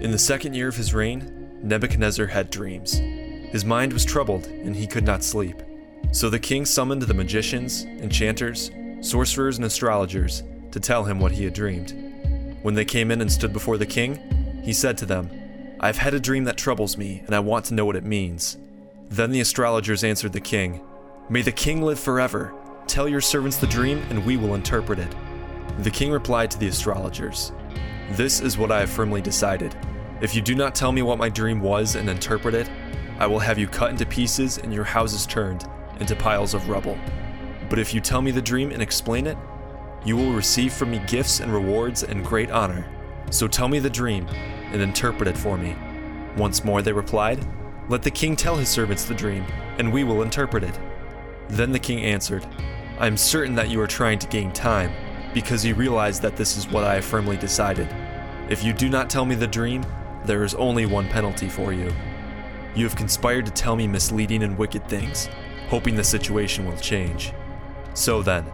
[0.00, 2.94] In the second year of his reign, Nebuchadnezzar had dreams.
[3.52, 5.62] His mind was troubled, and he could not sleep.
[6.10, 8.70] So the king summoned the magicians, enchanters,
[9.02, 10.42] sorcerers, and astrologers
[10.72, 11.92] to tell him what he had dreamed.
[12.62, 15.30] When they came in and stood before the king, he said to them,
[15.80, 18.04] I have had a dream that troubles me, and I want to know what it
[18.04, 18.56] means.
[19.10, 20.80] Then the astrologers answered the king,
[21.28, 22.54] May the king live forever.
[22.86, 25.14] Tell your servants the dream, and we will interpret it.
[25.80, 27.52] The king replied to the astrologers,
[28.10, 29.76] This is what I have firmly decided.
[30.20, 32.68] If you do not tell me what my dream was and interpret it,
[33.20, 35.64] I will have you cut into pieces and your houses turned
[36.00, 36.98] into piles of rubble.
[37.68, 39.38] But if you tell me the dream and explain it,
[40.04, 42.84] you will receive from me gifts and rewards and great honor.
[43.30, 44.26] So tell me the dream
[44.72, 45.76] and interpret it for me.
[46.36, 47.46] Once more they replied,
[47.88, 49.44] Let the king tell his servants the dream,
[49.78, 50.78] and we will interpret it.
[51.48, 52.44] Then the king answered,
[52.98, 54.92] I am certain that you are trying to gain time,
[55.34, 57.88] because you realize that this is what I have firmly decided.
[58.48, 59.84] If you do not tell me the dream,
[60.24, 61.92] there is only one penalty for you.
[62.74, 65.28] You have conspired to tell me misleading and wicked things,
[65.68, 67.32] hoping the situation will change.
[67.94, 68.44] So then,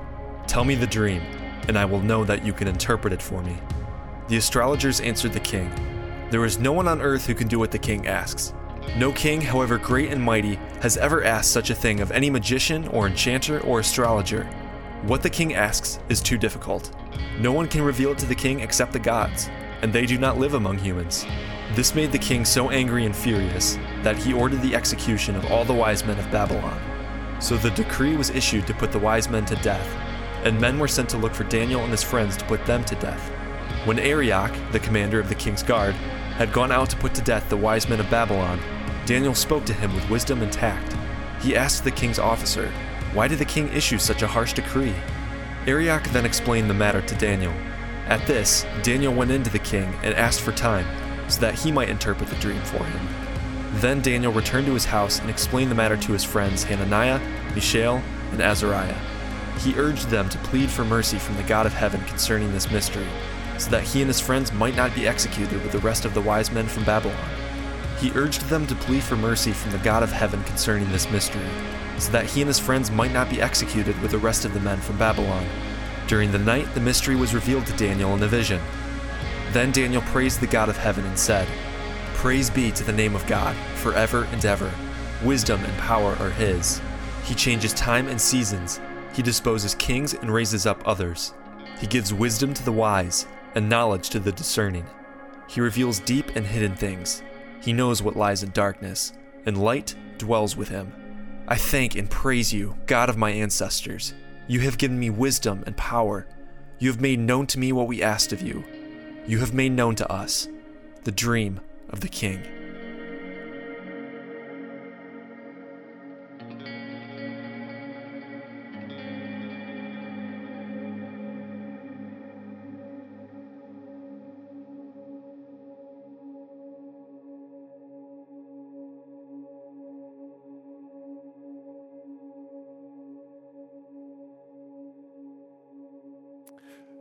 [0.46, 1.22] tell me the dream,
[1.68, 3.58] and I will know that you can interpret it for me.
[4.28, 5.70] The astrologers answered the king
[6.30, 8.52] There is no one on earth who can do what the king asks.
[8.96, 12.88] No king, however great and mighty, has ever asked such a thing of any magician
[12.88, 14.48] or enchanter or astrologer.
[15.02, 16.90] What the king asks is too difficult.
[17.38, 19.48] No one can reveal it to the king except the gods,
[19.82, 21.26] and they do not live among humans.
[21.74, 25.64] This made the king so angry and furious that he ordered the execution of all
[25.64, 26.80] the wise men of Babylon.
[27.40, 29.86] So the decree was issued to put the wise men to death,
[30.44, 32.94] and men were sent to look for Daniel and his friends to put them to
[32.96, 33.30] death.
[33.84, 35.94] When Arioch, the commander of the king's guard,
[36.36, 38.60] had gone out to put to death the wise men of Babylon,
[39.04, 40.96] Daniel spoke to him with wisdom and tact.
[41.42, 42.72] He asked the king's officer,
[43.16, 44.94] Why did the king issue such a harsh decree?
[45.66, 47.54] Arioch then explained the matter to Daniel.
[48.08, 50.86] At this, Daniel went in to the king and asked for time,
[51.26, 53.08] so that he might interpret the dream for him.
[53.76, 57.18] Then Daniel returned to his house and explained the matter to his friends Hananiah,
[57.54, 58.02] Mishael,
[58.32, 58.98] and Azariah.
[59.60, 63.08] He urged them to plead for mercy from the God of heaven concerning this mystery,
[63.56, 66.20] so that he and his friends might not be executed with the rest of the
[66.20, 67.30] wise men from Babylon.
[67.98, 71.48] He urged them to plead for mercy from the God of heaven concerning this mystery,
[71.98, 74.60] so that he and his friends might not be executed with the rest of the
[74.60, 75.46] men from Babylon.
[76.06, 78.60] During the night, the mystery was revealed to Daniel in a vision.
[79.52, 81.48] Then Daniel praised the God of heaven and said,
[82.14, 84.70] Praise be to the name of God, forever and ever.
[85.24, 86.80] Wisdom and power are his.
[87.24, 88.80] He changes time and seasons.
[89.12, 91.34] He disposes kings and raises up others.
[91.80, 94.86] He gives wisdom to the wise and knowledge to the discerning.
[95.48, 97.22] He reveals deep and hidden things.
[97.62, 99.12] He knows what lies in darkness,
[99.46, 100.92] and light dwells with him.
[101.48, 104.14] I thank and praise you, God of my ancestors.
[104.48, 106.26] You have given me wisdom and power.
[106.80, 108.64] You have made known to me what we asked of you.
[109.28, 110.48] You have made known to us
[111.04, 112.55] the dream of the king.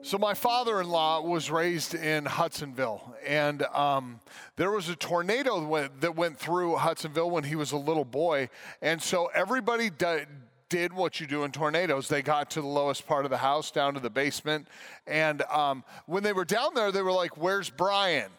[0.05, 4.19] So my father-in-law was raised in Hudsonville, and um,
[4.55, 8.05] there was a tornado that went, that went through Hudsonville when he was a little
[8.05, 8.49] boy,
[8.83, 10.27] and so everybody di-
[10.69, 12.07] did what you do in tornadoes.
[12.07, 14.67] They got to the lowest part of the house, down to the basement,
[15.07, 18.29] and um, when they were down there, they were like, "Where's Brian?"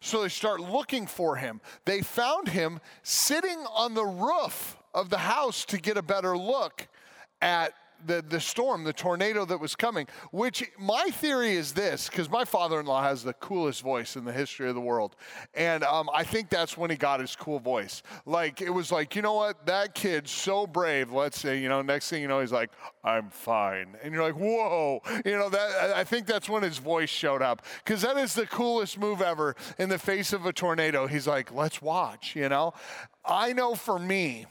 [0.00, 1.60] So they start looking for him.
[1.84, 6.88] They found him sitting on the roof of the house to get a better look
[7.40, 7.72] at
[8.06, 12.44] the, the storm, the tornado that was coming, which my theory is this, because my
[12.44, 15.16] father in law has the coolest voice in the history of the world.
[15.54, 18.02] And um, I think that's when he got his cool voice.
[18.26, 19.66] Like, it was like, you know what?
[19.66, 21.12] That kid's so brave.
[21.12, 22.70] Let's say, you know, next thing you know, he's like,
[23.04, 23.96] I'm fine.
[24.02, 25.02] And you're like, whoa.
[25.24, 28.46] You know, that I think that's when his voice showed up, because that is the
[28.46, 31.06] coolest move ever in the face of a tornado.
[31.06, 32.74] He's like, let's watch, you know?
[33.24, 34.46] I know for me,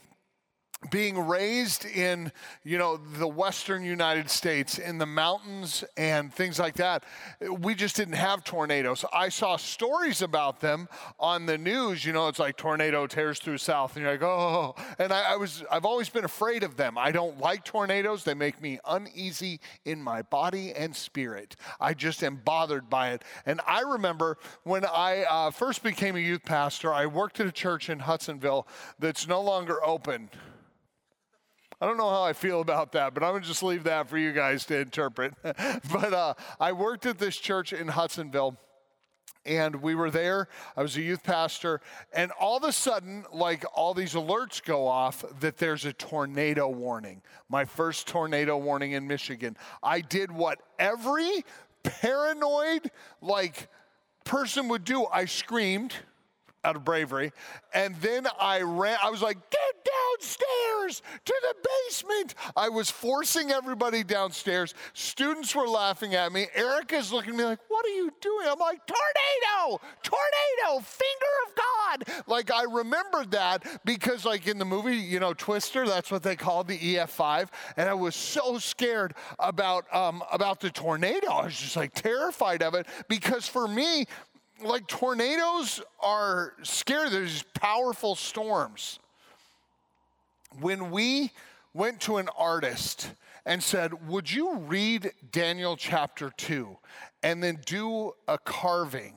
[0.90, 2.32] being raised in
[2.64, 7.04] you know the western united states in the mountains and things like that
[7.60, 9.06] we just didn't have tornadoes.
[9.14, 10.88] I saw stories about them
[11.20, 14.76] on the news you know it's like tornado tears through south and you're like oh.
[14.98, 16.98] And I, I was i've always been afraid of them.
[16.98, 18.24] I don't like tornadoes.
[18.24, 21.56] They make me uneasy in my body and spirit.
[21.80, 23.24] I just am bothered by it.
[23.46, 27.52] And i remember when i uh, first became a youth pastor i worked at a
[27.52, 28.68] church in hudsonville
[29.00, 30.30] that's no longer open
[31.82, 34.08] I don't know how I feel about that, but I'm going to just leave that
[34.08, 35.34] for you guys to interpret.
[35.42, 38.56] but uh, I worked at this church in Hudsonville.
[39.48, 40.48] and we were there.
[40.78, 41.82] I was a youth pastor,
[42.14, 46.70] and all of a sudden, like all these alerts go off that there's a tornado
[46.70, 47.24] warning.
[47.50, 49.58] My first tornado warning in Michigan.
[49.82, 51.44] I did what every
[51.82, 52.92] paranoid,
[53.22, 53.70] like,
[54.24, 55.08] person would do.
[55.12, 55.96] I screamed
[56.64, 57.32] out of bravery.
[57.74, 62.36] And then I ran, I was like, get downstairs to the basement.
[62.56, 64.74] I was forcing everybody downstairs.
[64.94, 66.48] Students were laughing at me.
[66.54, 68.48] Erica's looking at me like, what are you doing?
[68.48, 72.24] I'm like, tornado, tornado, finger of God.
[72.28, 76.36] Like I remembered that because like in the movie, you know, Twister, that's what they
[76.36, 77.48] called the EF5.
[77.78, 81.28] And I was so scared about, um, about the tornado.
[81.32, 84.06] I was just like terrified of it because for me,
[84.64, 87.10] like tornadoes are scary.
[87.10, 89.00] There's powerful storms.
[90.60, 91.32] When we
[91.74, 93.12] went to an artist
[93.46, 96.78] and said, Would you read Daniel chapter 2
[97.24, 99.16] and then do a carving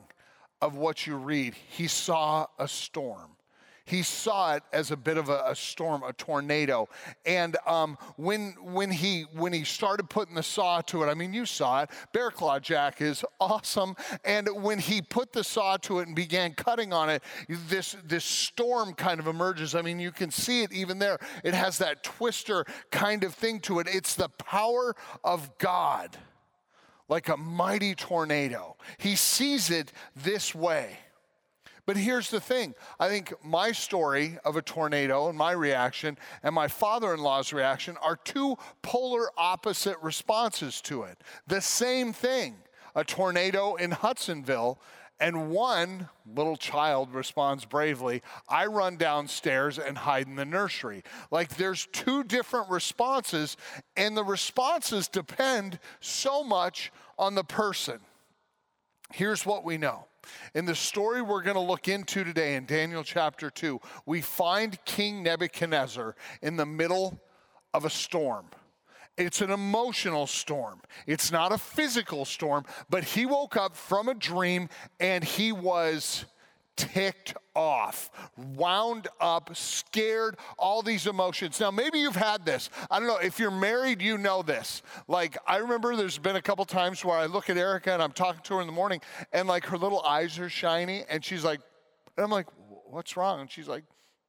[0.61, 1.55] of what you read?
[1.55, 3.34] He saw a storm
[3.87, 6.89] he saw it as a bit of a, a storm, a tornado.
[7.27, 11.35] And um, when when he when he started putting the saw to it, I mean,
[11.35, 11.91] you saw it.
[12.13, 13.95] Bear Claw Jack is awesome.
[14.25, 17.23] And when he put the saw to it and began cutting on it,
[17.69, 19.75] this this storm kind of emerges.
[19.75, 21.19] I mean, you can see it even there.
[21.43, 23.87] It has that twister kind of thing to it.
[23.91, 26.17] It's the power of God,
[27.09, 28.77] like a mighty tornado.
[28.97, 30.99] He sees it this way.
[31.87, 36.55] But here's the thing I think my story of a tornado and my reaction and
[36.55, 41.19] my father in law's reaction are two polar opposite responses to it.
[41.47, 42.57] The same thing
[42.95, 44.79] a tornado in Hudsonville.
[45.21, 51.05] And one little child responds bravely, I run downstairs and hide in the nursery.
[51.31, 53.57] Like there's two different responses,
[53.97, 58.01] and the responses depend so much on the person.
[59.13, 60.07] Here's what we know
[60.55, 64.79] in the story we're going to look into today in Daniel chapter 2, we find
[64.85, 67.21] King Nebuchadnezzar in the middle
[67.73, 68.47] of a storm.
[69.17, 70.81] It's an emotional storm.
[71.07, 74.69] It's not a physical storm, but he woke up from a dream
[74.99, 76.25] and he was
[76.77, 81.61] ticked off, wound up, scared, all these emotions.
[81.61, 82.71] Now, maybe you've had this.
[82.91, 83.19] I don't know.
[83.19, 84.83] If you're married, you know this.
[85.07, 88.13] Like, I remember there's been a couple times where I look at Erica and I'm
[88.13, 89.01] talking to her in the morning,
[89.33, 91.61] and like her little eyes are shiny, and she's like,
[92.17, 92.47] and I'm like,
[92.87, 93.41] what's wrong?
[93.41, 93.85] And she's like,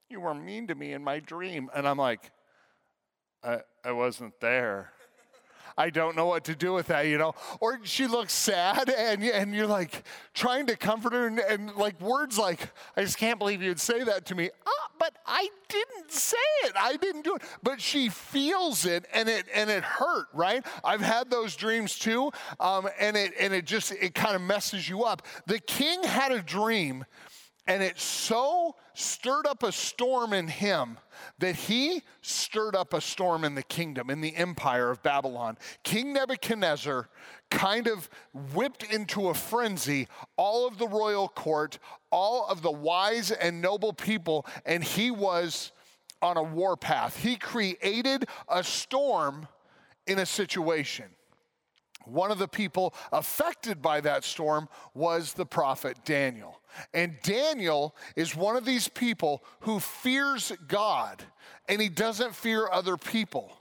[0.10, 1.70] you were mean to me in my dream.
[1.76, 2.32] And I'm like,
[3.44, 4.92] I, I wasn't there.
[5.78, 7.34] I don't know what to do with that, you know.
[7.60, 12.00] Or she looks sad and, and you're like trying to comfort her and, and like
[12.00, 14.50] words like, I just can't believe you'd say that to me.
[14.66, 16.74] Ah, but I didn't say it.
[16.80, 17.42] I didn't do it.
[17.62, 20.66] But she feels it and it and it hurt, right?
[20.84, 22.32] I've had those dreams too.
[22.60, 25.24] Um, and it and it just it kind of messes you up.
[25.46, 27.06] The king had a dream
[27.68, 30.98] and it so stirred up a storm in him
[31.40, 35.58] that he stirred up a storm in the kingdom, in the empire of Babylon.
[35.84, 37.10] King Nebuchadnezzar
[37.50, 38.10] kind of
[38.54, 40.08] whipped into a frenzy
[40.38, 41.80] all of the royal court,
[42.12, 45.72] all of the wise and noble people, and he was
[46.22, 47.18] on a warpath.
[47.18, 49.48] He created a storm
[50.08, 51.06] in a situation.
[52.06, 56.62] One of the people affected by that storm was the prophet Daniel.
[56.94, 61.24] And Daniel is one of these people who fears God
[61.68, 63.52] and he doesn't fear other people.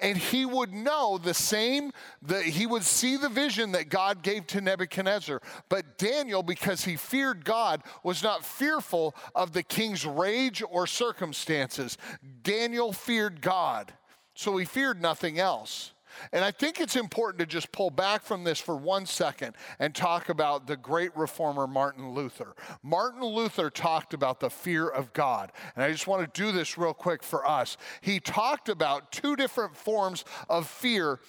[0.00, 4.46] And he would know the same, that he would see the vision that God gave
[4.48, 5.42] to Nebuchadnezzar.
[5.68, 11.98] But Daniel, because he feared God, was not fearful of the king's rage or circumstances.
[12.42, 13.92] Daniel feared God,
[14.34, 15.93] so he feared nothing else.
[16.32, 19.94] And I think it's important to just pull back from this for one second and
[19.94, 22.54] talk about the great reformer Martin Luther.
[22.82, 25.52] Martin Luther talked about the fear of God.
[25.74, 27.76] And I just want to do this real quick for us.
[28.00, 31.20] He talked about two different forms of fear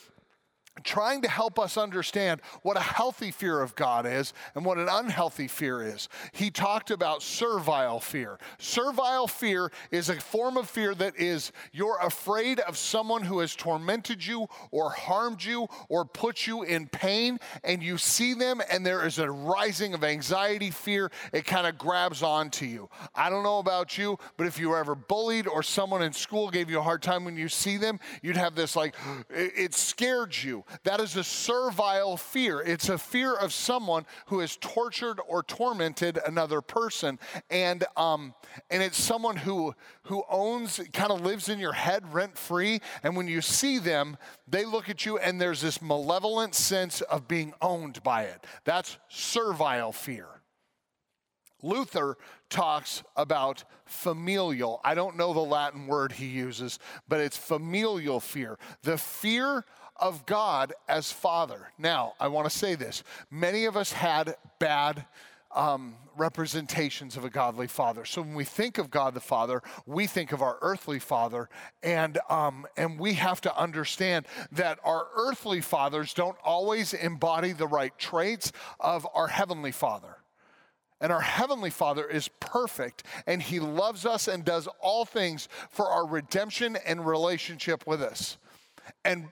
[0.83, 4.89] trying to help us understand what a healthy fear of God is and what an
[4.89, 6.09] unhealthy fear is.
[6.33, 8.37] He talked about servile fear.
[8.57, 13.55] Servile fear is a form of fear that is you're afraid of someone who has
[13.55, 18.85] tormented you or harmed you or put you in pain, and you see them, and
[18.85, 21.09] there is a rising of anxiety, fear.
[21.31, 22.89] It kind of grabs onto you.
[23.13, 26.49] I don't know about you, but if you were ever bullied or someone in school
[26.49, 28.95] gave you a hard time when you see them, you'd have this like,
[29.29, 30.64] it scared you.
[30.83, 32.61] That is a servile fear.
[32.61, 37.19] It's a fear of someone who has tortured or tormented another person,
[37.49, 38.33] and um,
[38.69, 42.81] and it's someone who who owns, kind of lives in your head rent free.
[43.03, 44.17] And when you see them,
[44.47, 48.45] they look at you, and there's this malevolent sense of being owned by it.
[48.63, 50.27] That's servile fear.
[51.65, 52.17] Luther
[52.49, 54.79] talks about familial.
[54.83, 58.57] I don't know the Latin word he uses, but it's familial fear.
[58.83, 59.65] The fear
[59.97, 61.71] of God as Father.
[61.77, 63.03] Now, I want to say this.
[63.29, 65.05] Many of us had bad
[65.55, 68.05] um, representations of a godly father.
[68.05, 71.49] So when we think of God the Father, we think of our earthly father,
[71.81, 77.67] and um, and we have to understand that our earthly fathers don't always embody the
[77.67, 80.17] right traits of our heavenly Father.
[81.01, 85.87] And our Heavenly Father is perfect, and He loves us and does all things for
[85.87, 88.37] our redemption and relationship with us.
[89.03, 89.27] And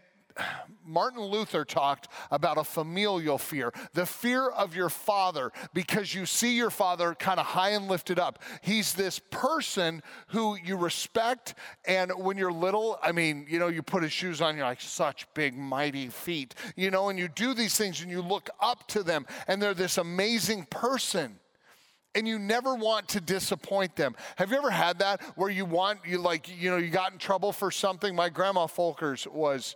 [0.86, 6.56] Martin Luther talked about a familial fear, the fear of your father, because you see
[6.56, 8.40] your father kind of high and lifted up.
[8.62, 13.82] He's this person who you respect, and when you're little, I mean, you know, you
[13.82, 17.54] put his shoes on, you're like, such big, mighty feet, you know, and you do
[17.54, 21.40] these things and you look up to them, and they're this amazing person
[22.16, 24.16] and you never want to disappoint them.
[24.36, 27.18] Have you ever had that where you want you like you know you got in
[27.18, 28.16] trouble for something?
[28.16, 29.75] My grandma Folkers was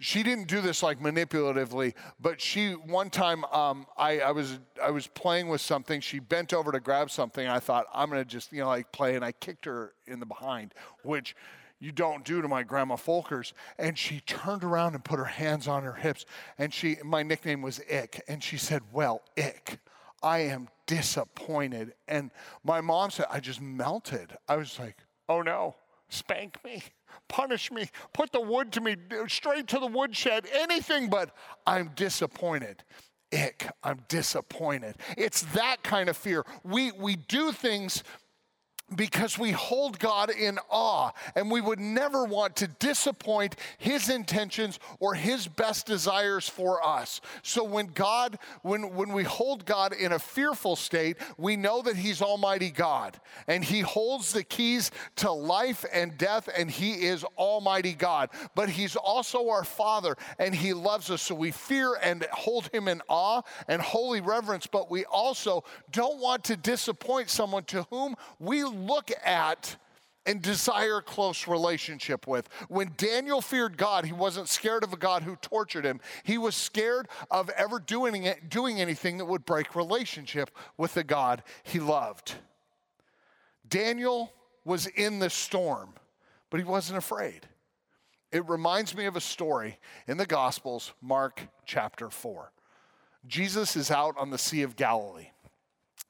[0.00, 4.90] she didn't do this like manipulatively, but she one time um, I, I was I
[4.90, 6.00] was playing with something.
[6.00, 7.46] She bent over to grab something.
[7.46, 10.26] I thought I'm gonna just you know like play, and I kicked her in the
[10.26, 10.72] behind,
[11.04, 11.36] which
[11.78, 13.52] you don't do to my grandma Folkers.
[13.78, 16.24] And she turned around and put her hands on her hips,
[16.58, 19.78] and she my nickname was Ick, and she said, "Well, Ick."
[20.22, 21.94] I am disappointed.
[22.06, 22.30] And
[22.62, 24.36] my mom said, I just melted.
[24.46, 24.98] I was like,
[25.30, 25.76] oh no,
[26.10, 26.82] spank me,
[27.30, 28.96] punish me, put the wood to me,
[29.28, 31.34] straight to the woodshed, anything but
[31.66, 32.84] I'm disappointed.
[33.32, 34.96] Ick, I'm disappointed.
[35.16, 36.44] It's that kind of fear.
[36.64, 38.02] We, we do things
[38.94, 44.78] because we hold God in awe and we would never want to disappoint his intentions
[44.98, 47.20] or his best desires for us.
[47.42, 51.96] So when God when when we hold God in a fearful state, we know that
[51.96, 57.24] he's almighty God and he holds the keys to life and death and he is
[57.36, 58.30] almighty God.
[58.54, 62.88] But he's also our father and he loves us so we fear and hold him
[62.88, 68.16] in awe and holy reverence, but we also don't want to disappoint someone to whom
[68.38, 69.76] we look at
[70.26, 72.48] and desire close relationship with.
[72.68, 76.00] When Daniel feared God, he wasn't scared of a God who tortured him.
[76.24, 81.04] He was scared of ever doing, it, doing anything that would break relationship with the
[81.04, 82.34] God he loved.
[83.68, 84.32] Daniel
[84.64, 85.94] was in the storm,
[86.50, 87.48] but he wasn't afraid.
[88.30, 92.52] It reminds me of a story in the Gospels, Mark chapter 4.
[93.26, 95.30] Jesus is out on the Sea of Galilee.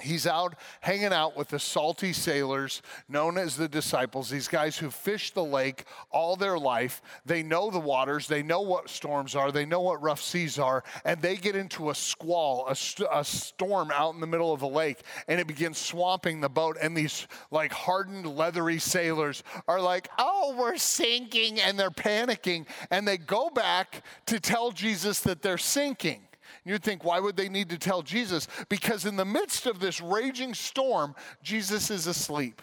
[0.01, 4.91] He's out hanging out with the salty sailors known as the disciples, these guys who
[4.91, 7.03] fish the lake all their life.
[7.25, 10.85] They know the waters, they know what storms are, they know what rough seas are,
[11.05, 14.61] and they get into a squall, a, st- a storm out in the middle of
[14.61, 16.77] the lake, and it begins swamping the boat.
[16.81, 22.67] And these like hardened, leathery sailors are like, oh, we're sinking, and they're panicking.
[22.91, 26.23] And they go back to tell Jesus that they're sinking.
[26.65, 28.49] You'd think, why would they need to tell Jesus?
[28.69, 32.63] Because in the midst of this raging storm, Jesus is asleep.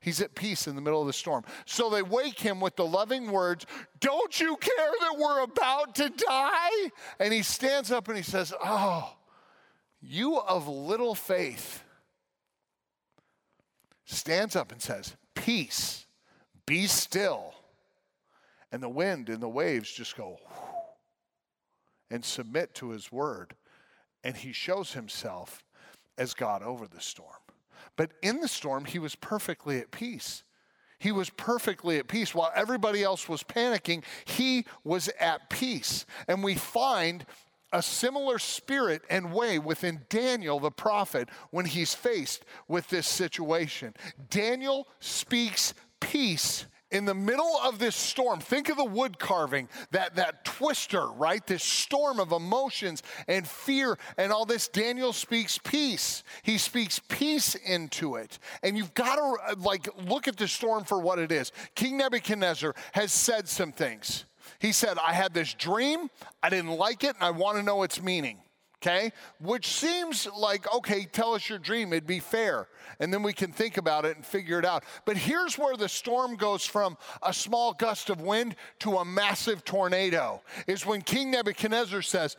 [0.00, 1.44] He's at peace in the middle of the storm.
[1.66, 3.66] So they wake him with the loving words,
[4.00, 6.90] Don't you care that we're about to die?
[7.18, 9.12] And he stands up and he says, Oh,
[10.00, 11.84] you of little faith.
[14.06, 16.06] Stands up and says, Peace,
[16.64, 17.54] be still.
[18.72, 20.38] And the wind and the waves just go,
[22.10, 23.54] and submit to his word.
[24.24, 25.62] And he shows himself
[26.18, 27.36] as God over the storm.
[27.96, 30.42] But in the storm, he was perfectly at peace.
[30.98, 32.34] He was perfectly at peace.
[32.34, 36.04] While everybody else was panicking, he was at peace.
[36.28, 37.24] And we find
[37.72, 43.94] a similar spirit and way within Daniel the prophet when he's faced with this situation.
[44.28, 50.16] Daniel speaks peace in the middle of this storm, think of the wood carving, that,
[50.16, 51.46] that twister, right?
[51.46, 54.68] This storm of emotions and fear and all this.
[54.68, 56.24] Daniel speaks peace.
[56.42, 58.38] He speaks peace into it.
[58.62, 61.52] And you've got to uh, like look at the storm for what it is.
[61.74, 64.24] King Nebuchadnezzar has said some things.
[64.58, 66.10] He said, I had this dream,
[66.42, 68.38] I didn't like it, and I want to know its meaning.
[68.82, 69.12] Okay?
[69.40, 72.68] Which seems like, okay, tell us your dream, it'd be fair.
[72.98, 74.84] And then we can think about it and figure it out.
[75.04, 79.64] But here's where the storm goes from a small gust of wind to a massive
[79.64, 82.36] tornado is when King Nebuchadnezzar says,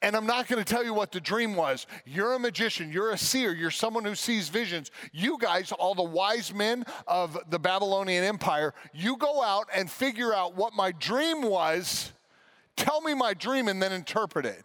[0.00, 1.86] and I'm not going to tell you what the dream was.
[2.04, 4.90] You're a magician, you're a seer, you're someone who sees visions.
[5.12, 10.34] You guys, all the wise men of the Babylonian Empire, you go out and figure
[10.34, 12.12] out what my dream was.
[12.76, 14.64] Tell me my dream and then interpret it.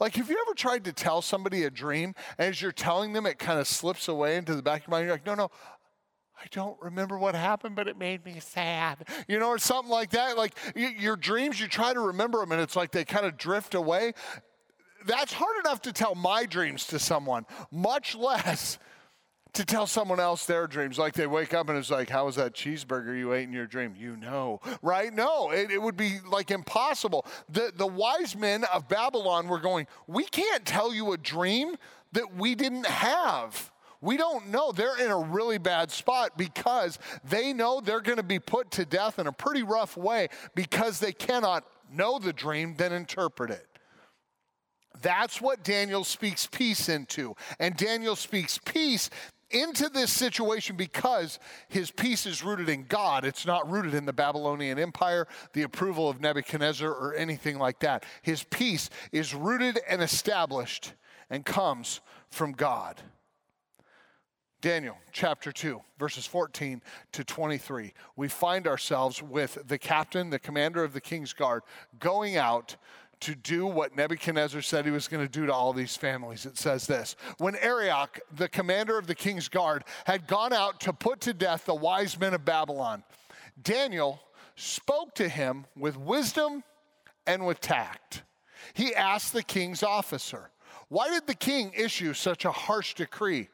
[0.00, 3.26] Like, have you ever tried to tell somebody a dream, and as you're telling them,
[3.26, 5.06] it kind of slips away into the back of your mind?
[5.06, 5.50] You're like, no, no,
[6.36, 9.06] I don't remember what happened, but it made me sad.
[9.28, 10.36] You know, or something like that.
[10.36, 13.74] Like, your dreams, you try to remember them, and it's like they kind of drift
[13.74, 14.12] away.
[15.06, 18.78] That's hard enough to tell my dreams to someone, much less
[19.54, 20.98] to tell someone else their dreams.
[20.98, 23.66] Like they wake up and it's like, how was that cheeseburger you ate in your
[23.66, 23.94] dream?
[23.96, 25.12] You know, right?
[25.12, 27.24] No, it, it, would be like impossible.
[27.48, 31.76] The, the wise men of Babylon were going, we can't tell you a dream
[32.12, 33.70] that we didn't have.
[34.00, 34.72] We don't know.
[34.72, 38.84] They're in a really bad spot because they know they're going to be put to
[38.84, 43.66] death in a pretty rough way because they cannot know the dream, then interpret it.
[45.00, 47.34] That's what Daniel speaks peace into.
[47.58, 49.10] And Daniel speaks peace
[49.50, 53.24] into this situation because his peace is rooted in God.
[53.24, 58.04] It's not rooted in the Babylonian Empire, the approval of Nebuchadnezzar, or anything like that.
[58.22, 60.92] His peace is rooted and established
[61.30, 63.00] and comes from God.
[64.64, 66.80] Daniel chapter 2, verses 14
[67.12, 67.92] to 23.
[68.16, 71.64] We find ourselves with the captain, the commander of the king's guard,
[71.98, 72.76] going out
[73.24, 76.44] to do what Nebuchadnezzar said he was going to do to all these families.
[76.44, 80.92] It says this When Arioch, the commander of the king's guard, had gone out to
[80.92, 83.02] put to death the wise men of Babylon,
[83.62, 84.20] Daniel
[84.56, 86.62] spoke to him with wisdom
[87.26, 88.22] and with tact.
[88.74, 90.50] He asked the king's officer,
[90.88, 93.48] Why did the king issue such a harsh decree?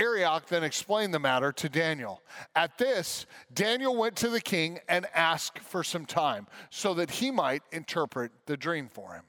[0.00, 2.22] Arioch then explained the matter to Daniel.
[2.56, 7.30] At this, Daniel went to the king and asked for some time so that he
[7.30, 9.24] might interpret the dream for him.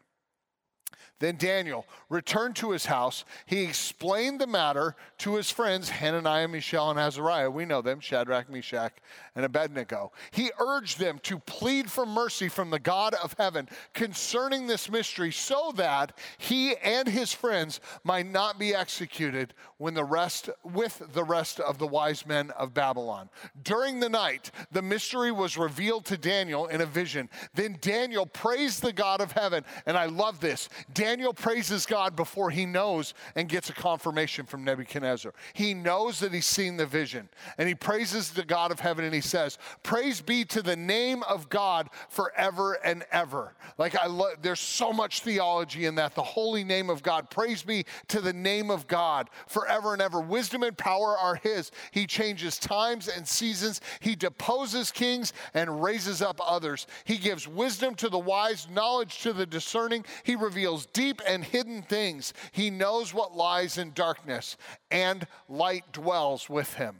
[1.21, 3.25] Then Daniel returned to his house.
[3.45, 7.51] He explained the matter to his friends, Hananiah, Mishael, and Azariah.
[7.51, 8.93] We know them, Shadrach, Meshach,
[9.35, 10.11] and Abednego.
[10.31, 15.31] He urged them to plead for mercy from the God of heaven concerning this mystery
[15.31, 21.23] so that he and his friends might not be executed when the rest, with the
[21.23, 23.29] rest of the wise men of Babylon.
[23.61, 27.29] During the night, the mystery was revealed to Daniel in a vision.
[27.53, 30.67] Then Daniel praised the God of heaven, and I love this.
[30.95, 35.33] Daniel Daniel praises God before he knows and gets a confirmation from Nebuchadnezzar.
[35.51, 39.13] He knows that he's seen the vision and he praises the God of heaven and
[39.13, 43.55] he says, Praise be to the name of God forever and ever.
[43.77, 46.15] Like I love, there's so much theology in that.
[46.15, 47.29] The holy name of God.
[47.29, 50.21] Praise be to the name of God forever and ever.
[50.21, 51.71] Wisdom and power are his.
[51.91, 53.81] He changes times and seasons.
[53.99, 56.87] He deposes kings and raises up others.
[57.03, 60.05] He gives wisdom to the wise, knowledge to the discerning.
[60.23, 62.31] He reveals deep and hidden things.
[62.51, 64.55] He knows what lies in darkness,
[64.91, 66.97] and light dwells with him.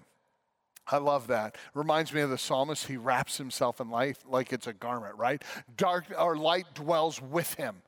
[0.87, 1.55] I love that.
[1.75, 2.87] Reminds me of the psalmist.
[2.87, 5.43] He wraps himself in light like it's a garment, right?
[5.77, 7.83] Dark or light dwells with him.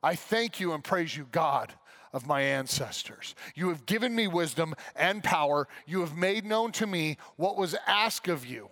[0.00, 1.74] I thank you and praise you, God
[2.12, 3.34] of my ancestors.
[3.56, 5.66] You have given me wisdom and power.
[5.88, 8.68] You have made known to me what was asked of you,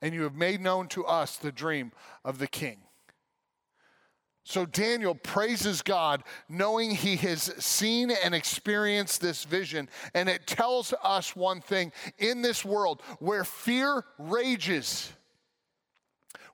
[0.00, 1.92] and you have made known to us the dream
[2.24, 2.78] of the king.
[4.44, 9.88] So Daniel praises God, knowing he has seen and experienced this vision.
[10.12, 15.10] And it tells us one thing in this world where fear rages,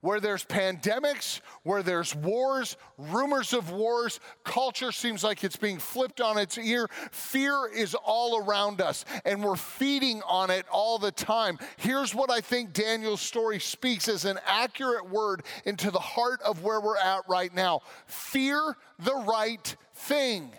[0.00, 6.20] where there's pandemics, where there's wars, rumors of wars, culture seems like it's being flipped
[6.20, 6.88] on its ear.
[7.10, 11.58] Fear is all around us, and we're feeding on it all the time.
[11.76, 16.62] Here's what I think Daniel's story speaks as an accurate word into the heart of
[16.62, 17.80] where we're at right now.
[18.06, 20.52] Fear the right thing.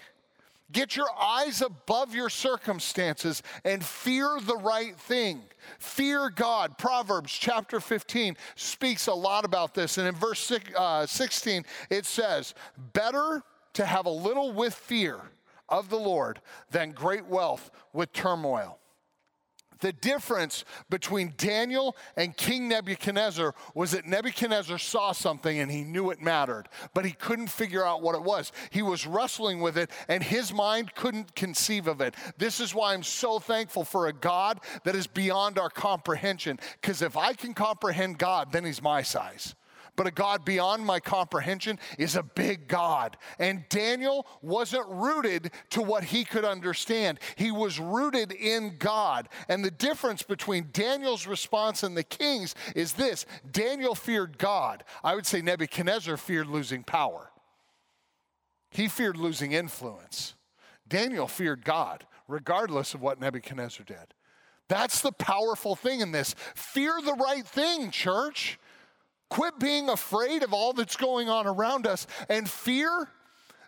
[0.72, 5.42] Get your eyes above your circumstances and fear the right thing.
[5.80, 6.78] Fear God.
[6.78, 9.98] Proverbs chapter 15 speaks a lot about this.
[9.98, 12.54] And in verse uh, 16, it says,
[12.94, 15.20] Better to have a little with fear
[15.70, 18.81] of the Lord than great wealth with turmoil.
[19.82, 26.12] The difference between Daniel and King Nebuchadnezzar was that Nebuchadnezzar saw something and he knew
[26.12, 28.52] it mattered, but he couldn't figure out what it was.
[28.70, 32.16] He was wrestling with it and his mind couldn't conceive of it.
[32.38, 37.02] This is why I'm so thankful for a God that is beyond our comprehension, because
[37.02, 39.56] if I can comprehend God, then he's my size.
[39.96, 43.18] But a God beyond my comprehension is a big God.
[43.40, 49.30] And Daniel wasn't rooted to what he could understand, he was rooted in God.
[49.50, 54.84] And the difference between Daniel's response and the king's is this Daniel feared God.
[55.04, 57.32] I would say Nebuchadnezzar feared losing power,
[58.70, 60.36] he feared losing influence.
[60.88, 64.14] Daniel feared God, regardless of what Nebuchadnezzar did.
[64.68, 66.34] That's the powerful thing in this.
[66.56, 68.58] Fear the right thing, church.
[69.32, 73.08] Quit being afraid of all that's going on around us and fear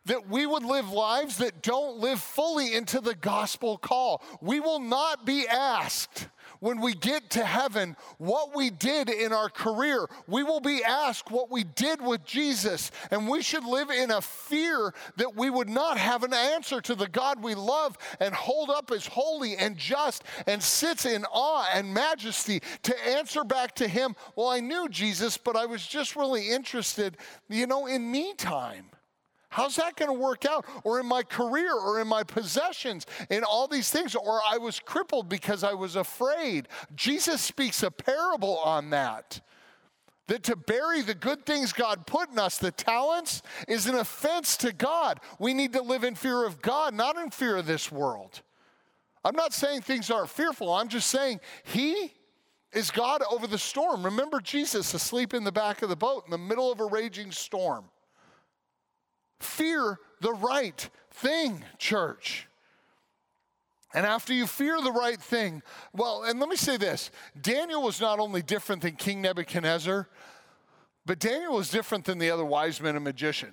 [0.06, 4.21] that we would live lives that don't live fully into the gospel call.
[4.41, 6.28] We will not be asked
[6.63, 10.08] when we get to heaven what we did in our career.
[10.28, 12.89] We will be asked what we did with Jesus.
[13.12, 16.95] And we should live in a fear that we would not have an answer to
[16.95, 21.67] the God we love and hold up as holy and just and sits in awe
[21.73, 26.15] and majesty to answer back to Him, Well, I knew Jesus, but I was just
[26.15, 27.17] really interested,
[27.49, 28.86] you know, in me time.
[29.53, 30.65] How's that going to work out?
[30.83, 34.15] Or in my career, or in my possessions, in all these things.
[34.15, 36.67] Or I was crippled because I was afraid.
[36.95, 39.41] Jesus speaks a parable on that.
[40.25, 44.57] That to bury the good things God put in us, the talents, is an offense
[44.57, 45.19] to God.
[45.37, 48.41] We need to live in fear of God, not in fear of this world.
[49.23, 50.73] I'm not saying things aren't fearful.
[50.73, 52.11] I'm just saying He
[52.71, 54.03] is God over the storm.
[54.03, 57.31] Remember Jesus asleep in the back of the boat in the middle of a raging
[57.31, 57.85] storm.
[59.43, 62.47] Fear the right thing, church.
[63.93, 65.62] And after you fear the right thing,
[65.93, 70.08] well, and let me say this Daniel was not only different than King Nebuchadnezzar,
[71.06, 73.51] but Daniel was different than the other wise men and magician,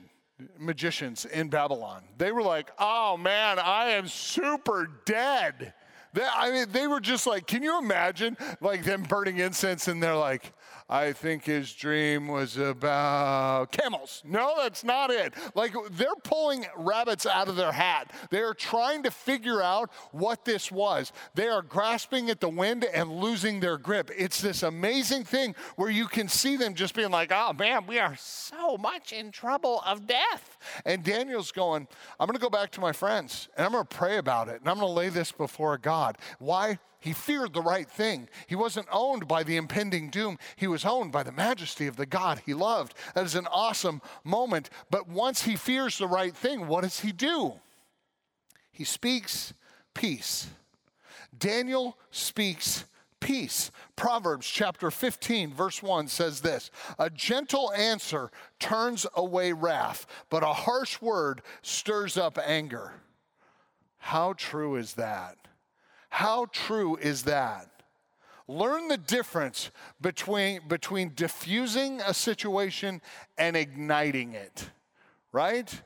[0.59, 2.05] magicians in Babylon.
[2.17, 5.75] They were like, oh man, I am super dead.
[6.13, 10.03] They, I mean, they were just like, can you imagine like them burning incense and
[10.03, 10.53] they're like,
[10.91, 14.25] I think his dream was about camels.
[14.27, 15.35] No, that's not it.
[15.55, 18.13] Like they're pulling rabbits out of their hat.
[18.31, 21.13] They're trying to figure out what this was.
[21.37, 24.11] They are grasping at the wind and losing their grip.
[24.19, 28.01] It's this amazing thing where you can see them just being like, oh man, we
[28.01, 30.59] are so much in trouble of death.
[30.85, 31.87] And Daniel's going,
[32.19, 34.61] I'm going to go back to my friends and I'm going to pray about it
[34.61, 36.19] and I'm going to lay this before God.
[36.41, 36.81] Why?
[37.01, 38.29] He feared the right thing.
[38.47, 40.39] He wasn't owned by the impending doom.
[40.57, 42.95] He was owned by the majesty of the God he loved.
[43.15, 44.69] That is an awesome moment.
[44.91, 47.55] But once he fears the right thing, what does he do?
[48.71, 49.55] He speaks
[49.95, 50.49] peace.
[51.37, 52.85] Daniel speaks
[53.21, 53.71] peace.
[53.97, 60.53] Proverbs chapter 15, verse 1 says this A gentle answer turns away wrath, but a
[60.53, 62.93] harsh word stirs up anger.
[63.99, 65.37] How true is that?
[66.11, 67.69] How true is that?
[68.47, 69.71] Learn the difference
[70.01, 73.01] between, between diffusing a situation
[73.39, 74.71] and igniting it,
[75.33, 75.83] right?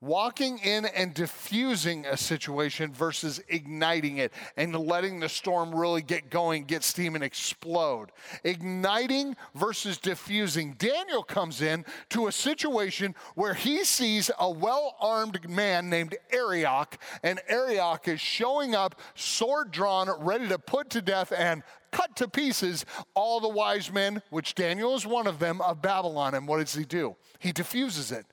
[0.00, 6.30] Walking in and diffusing a situation versus igniting it and letting the storm really get
[6.30, 8.12] going, get steam, and explode.
[8.44, 10.74] Igniting versus diffusing.
[10.74, 16.98] Daniel comes in to a situation where he sees a well armed man named Arioch,
[17.22, 22.28] and Arioch is showing up, sword drawn, ready to put to death and cut to
[22.28, 26.34] pieces all the wise men, which Daniel is one of them, of Babylon.
[26.34, 27.16] And what does he do?
[27.38, 28.26] He diffuses it.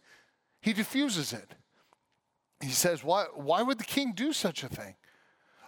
[0.62, 1.56] He diffuses it
[2.62, 4.96] he says, why, why would the king do such a thing?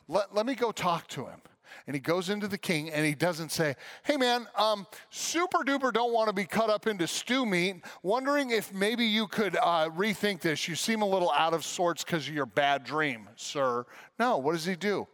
[0.08, 1.41] Let, let me go talk to him.
[1.88, 5.91] And he goes into the king and he doesn't say, Hey man, um, super duper
[5.91, 7.84] don't want to be cut up into stew meat.
[8.03, 10.67] Wondering if maybe you could uh, rethink this.
[10.67, 13.88] You seem a little out of sorts because of your bad dream, sir.
[14.19, 15.08] No, what does he do?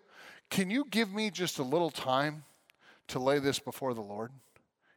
[0.49, 2.43] Can you give me just a little time
[3.07, 4.31] to lay this before the Lord?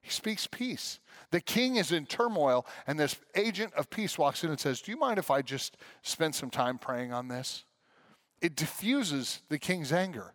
[0.00, 0.98] He speaks peace.
[1.32, 4.92] The king is in turmoil, and this agent of peace walks in and says, Do
[4.92, 7.64] you mind if I just spend some time praying on this?
[8.42, 10.34] It diffuses the king's anger.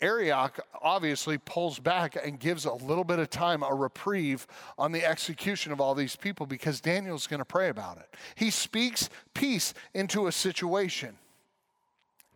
[0.00, 4.46] Arioch obviously pulls back and gives a little bit of time, a reprieve
[4.78, 8.12] on the execution of all these people because Daniel's going to pray about it.
[8.34, 11.16] He speaks peace into a situation.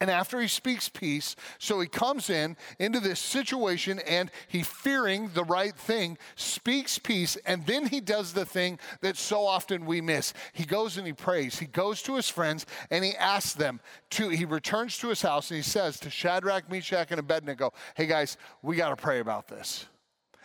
[0.00, 5.30] And after he speaks peace, so he comes in into this situation and he fearing
[5.34, 10.00] the right thing, speaks peace, and then he does the thing that so often we
[10.00, 10.34] miss.
[10.52, 11.58] He goes and he prays.
[11.58, 13.80] He goes to his friends and he asks them
[14.10, 18.06] to, he returns to his house and he says to Shadrach, Meshach, and Abednego, hey
[18.06, 19.86] guys, we got to pray about this.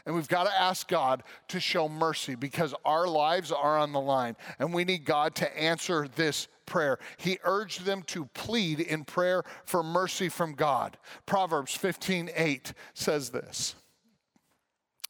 [0.06, 4.00] And we've got to ask God to show mercy because our lives are on the
[4.00, 7.00] line and we need God to answer this prayer.
[7.18, 10.98] He urged them to plead in prayer for mercy from God.
[11.26, 13.76] Proverbs 15 8 says this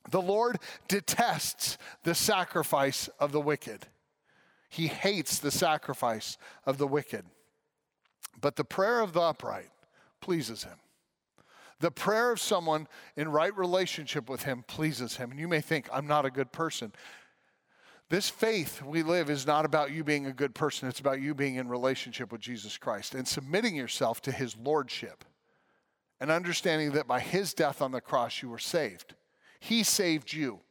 [0.10, 3.86] The Lord detests the sacrifice of the wicked.
[4.70, 7.26] He hates the sacrifice of the wicked.
[8.40, 9.70] But the prayer of the upright
[10.22, 10.78] pleases him.
[11.80, 15.32] The prayer of someone in right relationship with him pleases him.
[15.32, 16.92] And you may think, I'm not a good person.
[18.10, 21.36] This faith we live is not about you being a good person, it's about you
[21.36, 25.24] being in relationship with Jesus Christ and submitting yourself to his lordship
[26.20, 29.14] and understanding that by his death on the cross you were saved.
[29.60, 30.62] He saved you.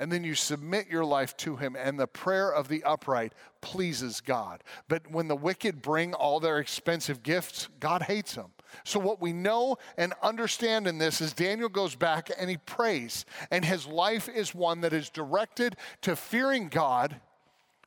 [0.00, 4.20] And then you submit your life to him, and the prayer of the upright pleases
[4.20, 4.64] God.
[4.88, 8.50] But when the wicked bring all their expensive gifts, God hates them.
[8.84, 13.24] So, what we know and understand in this is Daniel goes back and he prays,
[13.50, 17.20] and his life is one that is directed to fearing God,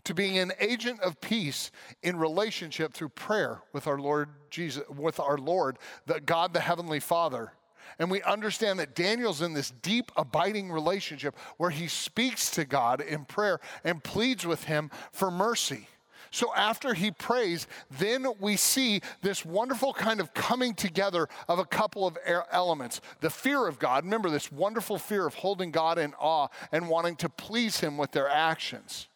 [0.06, 1.72] to being an agent of peace
[2.02, 7.00] in relationship through prayer with our Lord Jesus, with our Lord, the God, the Heavenly
[7.00, 7.52] Father.
[8.00, 13.02] And we understand that Daniel's in this deep, abiding relationship where he speaks to God
[13.02, 15.88] in prayer and pleads with him for mercy.
[16.32, 21.66] So after he prays, then we see this wonderful kind of coming together of a
[21.66, 22.18] couple of
[22.52, 23.02] elements.
[23.22, 27.16] The fear of God, remember this wonderful fear of holding God in awe and wanting
[27.18, 29.08] to please him with their actions.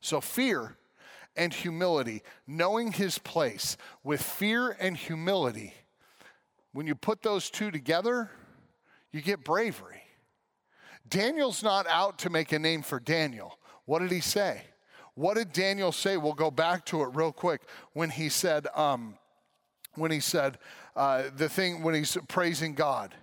[0.00, 0.76] So fear
[1.36, 5.74] and humility, knowing his place with fear and humility
[6.72, 8.30] when you put those two together,
[9.12, 10.02] you get bravery.
[11.08, 13.58] Daniel's not out to make a name for Daniel.
[13.84, 14.62] What did he say?
[15.14, 16.16] What did Daniel say?
[16.16, 19.16] We'll go back to it real quick when he said, um,
[19.94, 20.58] when he said
[20.96, 23.14] uh, the thing when he's praising God.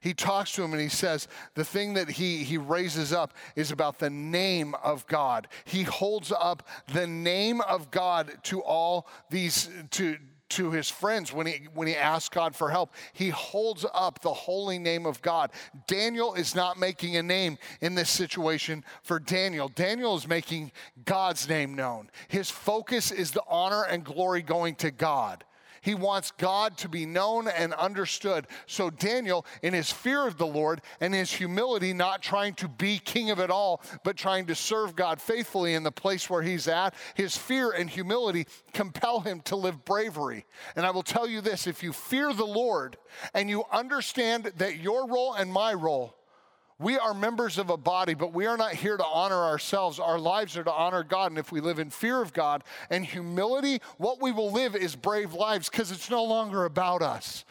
[0.00, 3.70] He talks to him and he says the thing that he, he raises up is
[3.70, 5.46] about the name of God.
[5.66, 10.16] He holds up the name of God to all these to
[10.50, 12.94] to his friends when he when he asks God for help.
[13.12, 15.50] He holds up the holy name of God.
[15.86, 19.68] Daniel is not making a name in this situation for Daniel.
[19.68, 20.72] Daniel is making
[21.04, 22.10] God's name known.
[22.28, 25.44] His focus is the honor and glory going to God.
[25.80, 28.46] He wants God to be known and understood.
[28.66, 32.98] So, Daniel, in his fear of the Lord and his humility, not trying to be
[32.98, 36.68] king of it all, but trying to serve God faithfully in the place where he's
[36.68, 40.44] at, his fear and humility compel him to live bravery.
[40.76, 42.96] And I will tell you this if you fear the Lord
[43.34, 46.14] and you understand that your role and my role
[46.80, 50.00] we are members of a body, but we are not here to honor ourselves.
[50.00, 51.30] Our lives are to honor God.
[51.30, 54.96] And if we live in fear of God and humility, what we will live is
[54.96, 57.44] brave lives because it's no longer about us.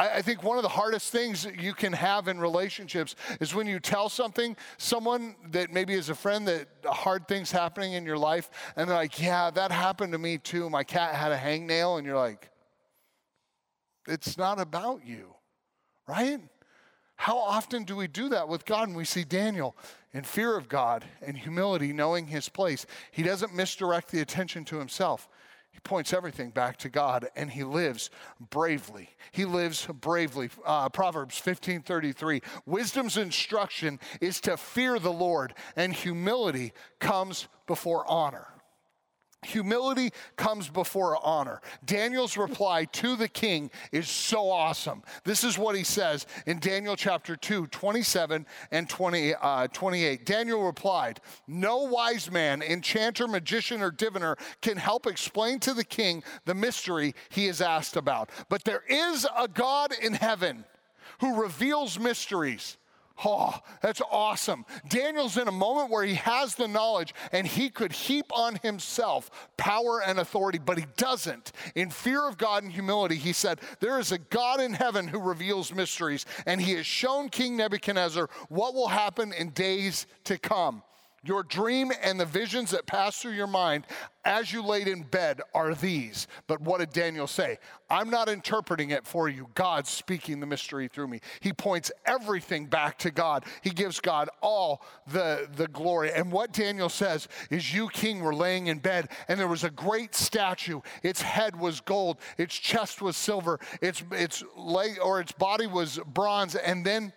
[0.00, 3.80] I, think one of the hardest things you can have in relationships is when you
[3.80, 8.48] tell something, someone that maybe is a friend that hard things happening in your life,
[8.76, 10.70] and they're like, Yeah, that happened to me too.
[10.70, 12.48] My cat had a hangnail, and you're like,
[14.06, 15.34] It's not about you,
[16.06, 16.38] right?
[17.18, 18.86] How often do we do that with God?
[18.86, 19.76] And we see Daniel
[20.14, 22.86] in fear of God and humility, knowing his place.
[23.10, 25.28] He doesn't misdirect the attention to himself.
[25.72, 28.10] He points everything back to God and he lives
[28.50, 29.10] bravely.
[29.32, 30.50] He lives bravely.
[30.64, 32.40] Uh, Proverbs 15:33.
[32.66, 38.46] Wisdom's instruction is to fear the Lord, and humility comes before honor.
[39.44, 41.60] Humility comes before honor.
[41.84, 45.02] Daniel's reply to the king is so awesome.
[45.22, 50.26] This is what he says in Daniel chapter 2, 27 and 20, uh, 28.
[50.26, 56.24] Daniel replied, No wise man, enchanter, magician, or diviner can help explain to the king
[56.44, 58.30] the mystery he is asked about.
[58.48, 60.64] But there is a God in heaven
[61.20, 62.76] who reveals mysteries.
[63.24, 64.64] Oh, that's awesome.
[64.88, 69.50] Daniel's in a moment where he has the knowledge and he could heap on himself
[69.56, 71.52] power and authority, but he doesn't.
[71.74, 75.18] In fear of God and humility, he said, There is a God in heaven who
[75.18, 80.82] reveals mysteries, and he has shown King Nebuchadnezzar what will happen in days to come.
[81.24, 83.86] Your dream and the visions that pass through your mind
[84.24, 86.28] as you laid in bed are these.
[86.46, 87.58] But what did Daniel say?
[87.90, 89.48] I'm not interpreting it for you.
[89.54, 91.20] God's speaking the mystery through me.
[91.40, 93.46] He points everything back to God.
[93.62, 96.12] He gives God all the, the glory.
[96.12, 99.70] And what Daniel says is, You, king, were laying in bed, and there was a
[99.70, 100.80] great statue.
[101.02, 105.98] Its head was gold, its chest was silver, its, its leg or its body was
[106.06, 107.12] bronze, and then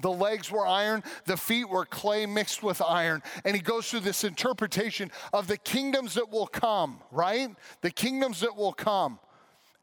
[0.00, 3.22] the legs were iron, the feet were clay mixed with iron.
[3.44, 7.48] And he goes through this interpretation of the kingdoms that will come, right?
[7.80, 9.18] The kingdoms that will come.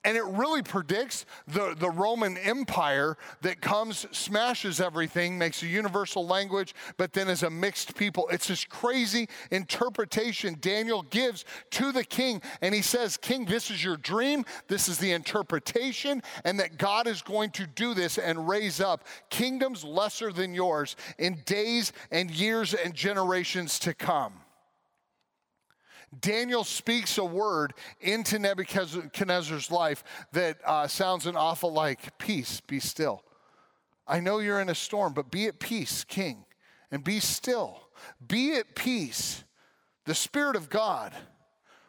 [0.04, 6.26] And it really predicts the, the Roman Empire that comes, smashes everything, makes a universal
[6.26, 8.28] language, but then is a mixed people.
[8.30, 12.42] It's this crazy interpretation Daniel gives to the king.
[12.62, 17.06] And he says, King, this is your dream, this is the interpretation, and that God
[17.06, 22.32] is going to do this and raise up kingdoms lesser than yours in days and
[22.32, 24.41] years and generations to come.
[26.20, 32.80] Daniel speaks a word into Nebuchadnezzar's life that uh, sounds an awful like peace, be
[32.80, 33.24] still.
[34.06, 36.46] I know you're in a storm, but be at peace, king,
[36.92, 37.82] and be still.
[38.26, 39.44] Be at peace.
[40.06, 41.14] The Spirit of God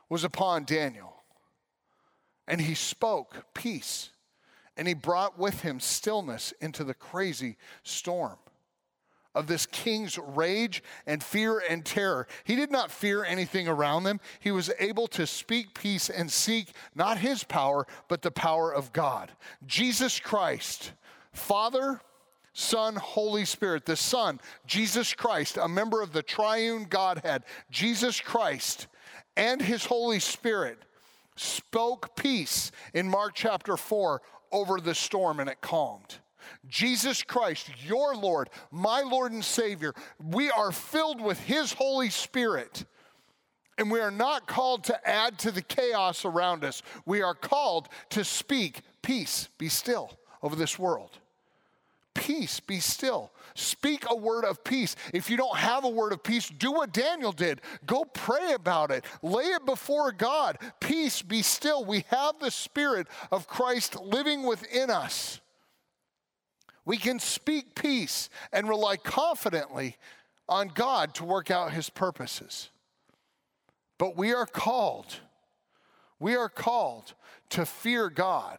[0.08, 1.14] was upon Daniel,
[2.46, 4.10] and he spoke peace,
[4.76, 8.38] and he brought with him stillness into the crazy storm
[9.34, 12.26] of this king's rage and fear and terror.
[12.44, 14.20] He did not fear anything around them.
[14.40, 18.92] He was able to speak peace and seek not his power, but the power of
[18.92, 19.32] God.
[19.66, 20.92] Jesus Christ,
[21.32, 22.00] Father,
[22.52, 28.88] Son, Holy Spirit, the Son, Jesus Christ, a member of the triune Godhead, Jesus Christ,
[29.36, 30.78] and his Holy Spirit
[31.36, 36.18] spoke peace in Mark chapter 4 over the storm and it calmed.
[36.68, 42.84] Jesus Christ, your Lord, my Lord and Savior, we are filled with His Holy Spirit.
[43.78, 46.82] And we are not called to add to the chaos around us.
[47.06, 50.12] We are called to speak peace, be still
[50.42, 51.18] over this world.
[52.14, 53.32] Peace, be still.
[53.54, 54.96] Speak a word of peace.
[55.14, 57.60] If you don't have a word of peace, do what Daniel did.
[57.86, 59.04] Go pray about it.
[59.22, 60.58] Lay it before God.
[60.78, 61.84] Peace, be still.
[61.84, 65.40] We have the Spirit of Christ living within us.
[66.84, 69.96] We can speak peace and rely confidently
[70.48, 72.70] on God to work out his purposes.
[73.98, 75.20] But we are called,
[76.18, 77.14] we are called
[77.50, 78.58] to fear God,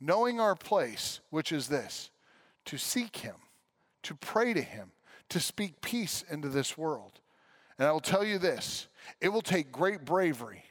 [0.00, 2.10] knowing our place, which is this
[2.66, 3.36] to seek him,
[4.04, 4.92] to pray to him,
[5.30, 7.20] to speak peace into this world.
[7.78, 8.86] And I will tell you this
[9.20, 10.64] it will take great bravery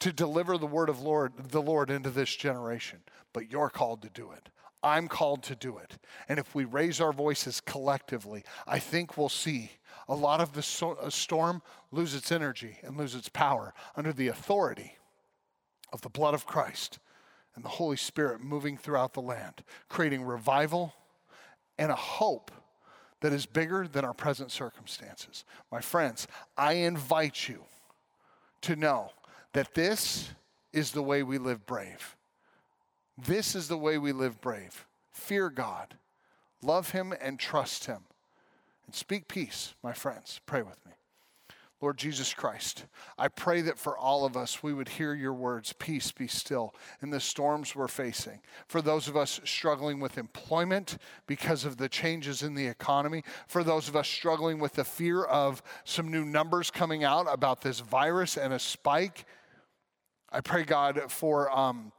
[0.00, 3.00] to deliver the word of Lord, the Lord into this generation,
[3.32, 4.48] but you're called to do it.
[4.82, 5.98] I'm called to do it.
[6.28, 9.72] And if we raise our voices collectively, I think we'll see
[10.08, 14.12] a lot of the so- uh, storm lose its energy and lose its power under
[14.12, 14.96] the authority
[15.92, 16.98] of the blood of Christ
[17.54, 20.94] and the Holy Spirit moving throughout the land, creating revival
[21.78, 22.50] and a hope
[23.20, 25.44] that is bigger than our present circumstances.
[25.70, 27.64] My friends, I invite you
[28.62, 29.10] to know
[29.52, 30.30] that this
[30.72, 32.16] is the way we live brave.
[33.26, 34.86] This is the way we live brave.
[35.12, 35.96] Fear God,
[36.62, 38.04] love Him, and trust Him.
[38.86, 40.40] And speak peace, my friends.
[40.46, 40.92] Pray with me.
[41.82, 42.84] Lord Jesus Christ,
[43.16, 46.74] I pray that for all of us, we would hear your words, peace be still,
[47.00, 48.40] in the storms we're facing.
[48.66, 53.64] For those of us struggling with employment because of the changes in the economy, for
[53.64, 57.80] those of us struggling with the fear of some new numbers coming out about this
[57.80, 59.24] virus and a spike,
[60.30, 61.50] I pray, God, for.
[61.50, 61.92] Um,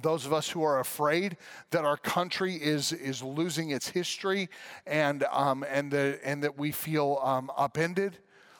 [0.00, 1.36] those of us who are afraid
[1.70, 4.48] that our country is, is losing its history
[4.86, 8.16] and, um, and, the, and that we feel um, upended.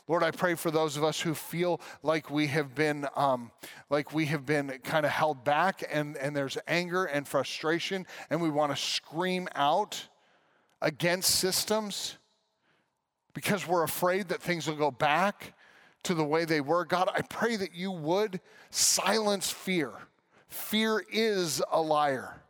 [0.08, 3.50] Lord, I pray for those of us who feel like we have been, um,
[3.88, 8.42] like we have been kind of held back and, and there's anger and frustration and
[8.42, 10.08] we want to scream out
[10.82, 12.18] against systems
[13.32, 15.54] because we're afraid that things will go back
[16.02, 16.84] to the way they were.
[16.84, 18.40] God, I pray that you would
[18.70, 19.92] silence fear
[20.54, 22.42] fear is a liar,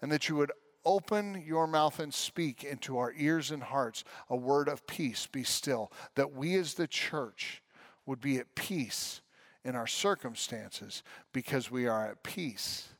[0.00, 0.52] and that you would
[0.84, 5.42] open your mouth and speak into our ears and hearts a word of peace, be
[5.42, 7.62] still, that we as the church
[8.06, 9.20] would be at peace
[9.64, 11.02] in our circumstances
[11.32, 12.90] because we are at peace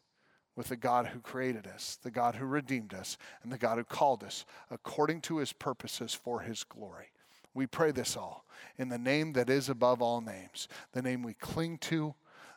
[0.57, 3.85] with the God who created us, the God who redeemed us, and the God who
[3.85, 7.11] called us according to his purposes for his glory.
[7.55, 8.45] We pray this all
[8.77, 12.15] in the name that is above all names, the name we cling to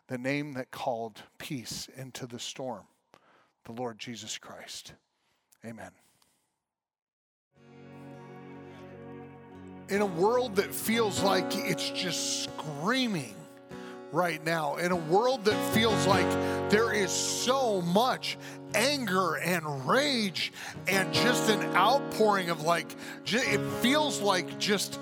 [0.10, 2.84] the name that called peace into the storm,
[3.66, 4.94] the Lord Jesus Christ.
[5.64, 5.92] Amen.
[9.88, 13.36] In a world that feels like it's just screaming
[14.12, 16.30] right now, in a world that feels like
[16.72, 18.38] there is so much
[18.74, 20.52] anger and rage
[20.88, 22.96] and just an outpouring of like,
[23.28, 25.00] it feels like just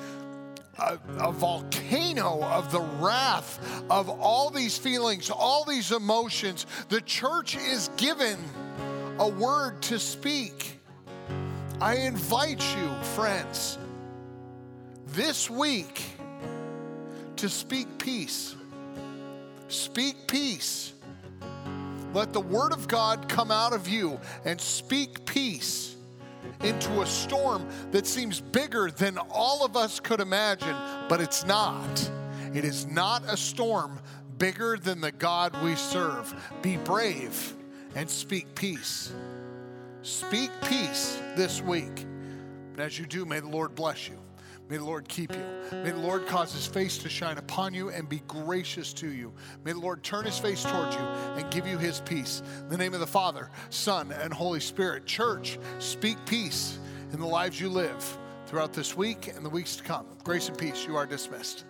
[0.80, 6.66] a, a, volcano of the wrath of all these feelings, all these emotions.
[6.90, 8.38] The church is given
[9.20, 10.80] a word to speak.
[11.82, 13.78] I invite you, friends,
[15.08, 16.04] this week
[17.38, 18.56] to speak peace.
[19.68, 20.94] Speak peace.
[22.14, 25.97] Let the word of God come out of you and speak peace
[26.62, 30.76] into a storm that seems bigger than all of us could imagine,
[31.10, 32.12] but it's not.
[32.54, 34.00] It is not a storm
[34.38, 36.34] bigger than the God we serve.
[36.62, 37.56] Be brave
[37.96, 39.14] and speak peace.
[40.02, 42.06] Speak peace this week.
[42.72, 44.18] And as you do, may the Lord bless you.
[44.70, 45.44] May the Lord keep you.
[45.72, 49.34] May the Lord cause his face to shine upon you and be gracious to you.
[49.64, 52.42] May the Lord turn his face towards you and give you his peace.
[52.64, 55.06] In the name of the Father, Son, and Holy Spirit.
[55.06, 56.80] Church, speak peace
[57.14, 60.06] in the lives you live throughout this week and the weeks to come.
[60.24, 60.86] Grace and peace.
[60.86, 61.64] You are dismissed.